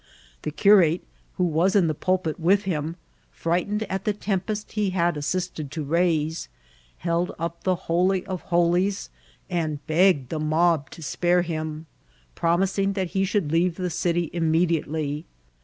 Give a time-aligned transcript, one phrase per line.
[0.41, 1.03] The curate,
[1.37, 2.95] who was in the pulpit with him,
[3.29, 6.49] frightened at the tern* pest he had assisted to raise,
[6.97, 9.11] held up the Holy of Ho* lies,
[9.47, 11.85] and begged the mob to spare him,
[12.33, 15.27] promising that he should leave the city immediately.